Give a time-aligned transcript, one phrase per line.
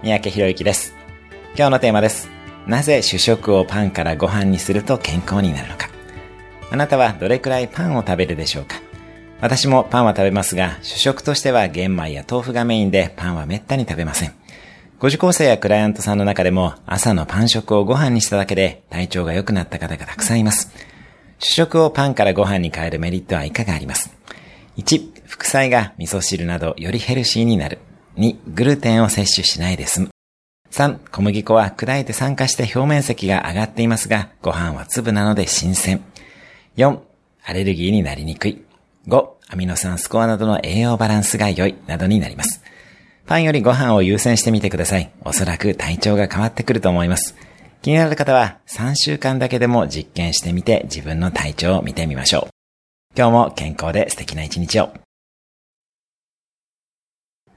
[0.00, 0.94] 三宅博之です。
[1.56, 2.30] 今日のテーマです。
[2.68, 5.88] なぜ主食をパンからご飯にすると健康になるのか。
[6.70, 8.76] あなたはどれくらいパンを食べるでしょうか
[9.40, 14.32] 私もパンは食べますが、主食としては玄米や豆腐がメインでパンはめったに食べません。
[15.00, 20.70] ご受講生やクライアントさんの中でも朝のパン食をご飯にしただけで体調が良くなった方がたくさんいます。
[21.40, 24.14] 主食をパンからご飯に変えるメリットはいかがあります
[24.76, 27.78] ？1、副菜が味噌汁などよりヘルシーになる。
[28.18, 30.08] 2、グルテンを摂取しないで済む。
[30.72, 36.02] 3、小麦粉は砕いて酸化して表面積が上がっていますが、ご飯は粒なので新鮮。
[36.76, 36.98] 4、
[37.44, 38.64] アレルギーになりにくい。
[39.06, 42.62] 5、アミノ酸スコアなどの栄養バランスが良いなどになります。
[43.26, 45.10] パンよりご飯を優先してみてください。
[45.24, 47.36] おそらく体調が変わってくると思います。
[47.82, 52.50] 気になる方は3週間だけでも実験してみて自分の体調を見てみましょう。
[53.16, 55.07] 今日も健康で素敵な一日を。